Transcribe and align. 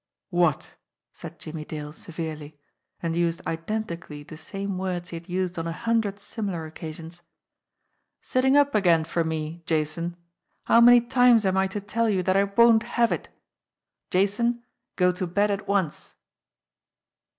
"What!" 0.31 0.77
said 1.13 1.37
Jimmie 1.37 1.63
Dale 1.63 1.93
severely 1.93 2.57
and 3.03 3.15
used 3.15 3.45
identically 3.45 4.23
the 4.23 4.35
same 4.35 4.79
words 4.79 5.09
he 5.09 5.15
had 5.15 5.29
used 5.29 5.59
on 5.59 5.67
a 5.67 5.71
hundred 5.71 6.17
similar 6.19 6.67
occa 6.71 6.91
sions: 6.91 7.21
"Sitting 8.23 8.57
up 8.57 8.73
again 8.73 9.03
for 9.03 9.23
me, 9.23 9.61
Jason? 9.67 10.17
How 10.63 10.81
many 10.81 11.01
times 11.01 11.45
am 11.45 11.55
I 11.57 11.67
to 11.67 11.79
tell 11.79 12.09
you 12.09 12.23
that 12.23 12.35
I 12.35 12.45
won't 12.45 12.81
have 12.81 13.11
it? 13.11 13.29
Jason, 14.09 14.63
go 14.95 15.11
to 15.11 15.27
bed 15.27 15.51
at 15.51 15.67
once 15.67 16.15